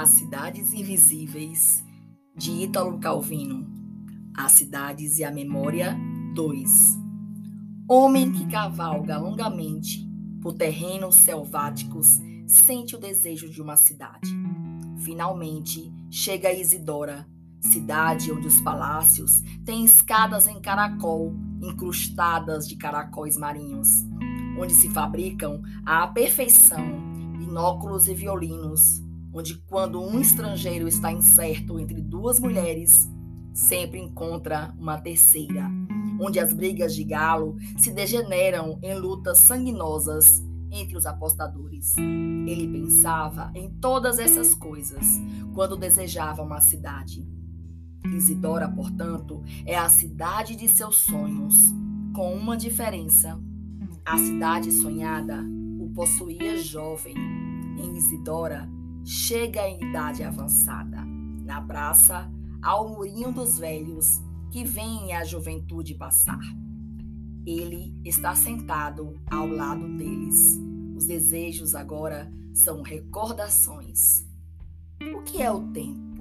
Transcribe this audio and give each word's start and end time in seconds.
As 0.00 0.10
Cidades 0.10 0.72
Invisíveis, 0.72 1.84
de 2.36 2.52
Ítalo 2.52 3.00
Calvino. 3.00 3.66
As 4.32 4.52
Cidades 4.52 5.18
e 5.18 5.24
a 5.24 5.30
Memória 5.32 5.98
2. 6.36 6.96
Homem 7.88 8.30
que 8.30 8.46
cavalga 8.46 9.18
longamente 9.18 10.08
por 10.40 10.54
terrenos 10.54 11.16
selváticos 11.16 12.20
sente 12.46 12.94
o 12.94 13.00
desejo 13.00 13.50
de 13.50 13.60
uma 13.60 13.74
cidade. 13.74 14.30
Finalmente, 14.98 15.92
chega 16.08 16.46
a 16.46 16.54
Isidora, 16.54 17.26
cidade 17.60 18.30
onde 18.30 18.46
os 18.46 18.60
palácios 18.60 19.42
têm 19.64 19.84
escadas 19.84 20.46
em 20.46 20.60
caracol, 20.60 21.34
incrustadas 21.60 22.68
de 22.68 22.76
caracóis 22.76 23.36
marinhos, 23.36 23.88
onde 24.56 24.74
se 24.74 24.88
fabricam 24.90 25.60
à 25.84 26.06
perfeição 26.06 26.86
binóculos 27.36 28.06
e 28.06 28.14
violinos, 28.14 29.07
onde 29.38 29.54
quando 29.68 30.02
um 30.02 30.20
estrangeiro 30.20 30.88
está 30.88 31.12
incerto 31.12 31.78
entre 31.78 32.02
duas 32.02 32.40
mulheres, 32.40 33.08
sempre 33.54 34.00
encontra 34.00 34.74
uma 34.76 34.98
terceira, 34.98 35.70
onde 36.20 36.40
as 36.40 36.52
brigas 36.52 36.92
de 36.92 37.04
galo 37.04 37.56
se 37.76 37.92
degeneram 37.92 38.80
em 38.82 38.98
lutas 38.98 39.38
sanguinosas 39.38 40.42
entre 40.72 40.96
os 40.96 41.06
apostadores. 41.06 41.96
Ele 41.96 42.66
pensava 42.66 43.52
em 43.54 43.70
todas 43.70 44.18
essas 44.18 44.54
coisas 44.54 45.06
quando 45.54 45.76
desejava 45.76 46.42
uma 46.42 46.60
cidade. 46.60 47.24
Isidora, 48.04 48.68
portanto, 48.68 49.42
é 49.64 49.76
a 49.76 49.88
cidade 49.88 50.56
de 50.56 50.66
seus 50.66 50.96
sonhos, 50.96 51.72
com 52.12 52.34
uma 52.34 52.56
diferença. 52.56 53.38
A 54.04 54.18
cidade 54.18 54.72
sonhada 54.72 55.44
o 55.78 55.90
possuía 55.94 56.56
jovem. 56.56 57.14
Em 57.78 57.96
Isidora, 57.96 58.68
chega 59.08 59.66
em 59.66 59.82
idade 59.82 60.22
avançada. 60.22 61.02
Na 61.42 61.62
praça, 61.62 62.30
há 62.60 62.78
o 62.78 62.90
murinho 62.90 63.32
dos 63.32 63.58
velhos 63.58 64.20
que 64.50 64.64
vem 64.64 65.14
a 65.14 65.24
juventude 65.24 65.94
passar. 65.94 66.38
Ele 67.46 67.98
está 68.04 68.34
sentado 68.34 69.18
ao 69.30 69.46
lado 69.46 69.96
deles. 69.96 70.60
Os 70.94 71.06
desejos 71.06 71.74
agora 71.74 72.30
são 72.52 72.82
recordações. 72.82 74.26
O 75.00 75.22
que 75.22 75.40
é 75.40 75.50
o 75.50 75.72
tempo? 75.72 76.17